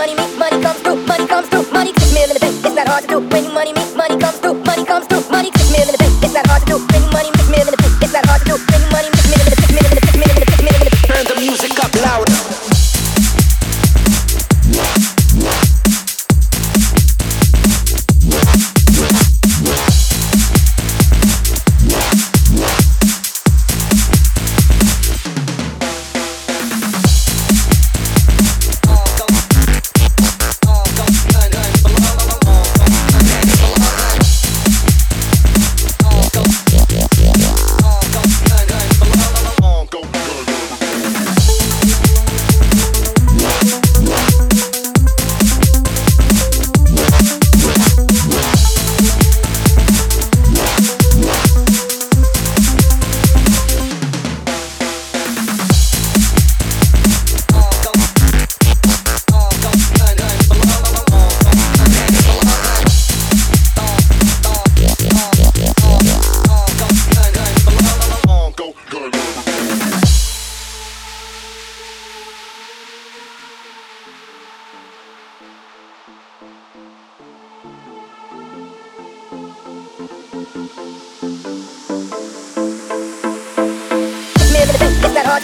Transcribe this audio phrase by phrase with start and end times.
[0.00, 1.92] Money money comes through, money comes through, money.
[1.98, 3.20] Six million in the bank, it's not hard to do.
[3.20, 3.89] When you money me.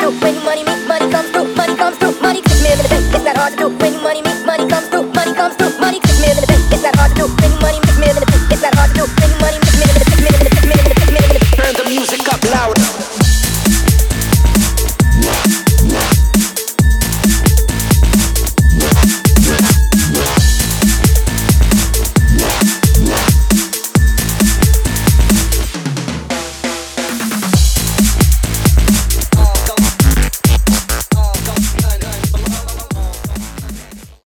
[0.00, 1.54] money, make money comes through.
[1.54, 1.76] Money